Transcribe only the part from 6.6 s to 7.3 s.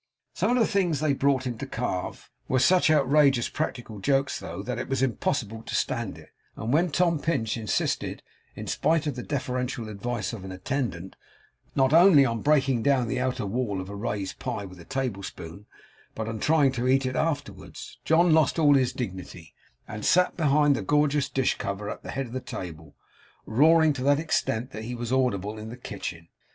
when Tom